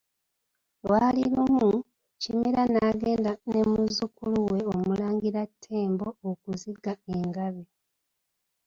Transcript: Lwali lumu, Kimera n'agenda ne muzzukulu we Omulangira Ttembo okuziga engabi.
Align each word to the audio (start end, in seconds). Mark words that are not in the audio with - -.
Lwali 0.85 1.21
lumu, 1.33 1.69
Kimera 2.21 2.63
n'agenda 2.73 3.31
ne 3.49 3.61
muzzukulu 3.69 4.39
we 4.51 4.59
Omulangira 4.73 5.41
Ttembo 5.51 6.07
okuziga 6.29 6.93
engabi. 7.15 7.63